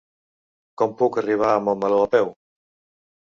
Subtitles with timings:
[0.81, 2.33] Com puc arribar a Montmeló a peu?